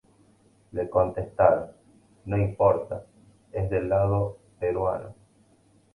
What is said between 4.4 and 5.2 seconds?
peruano.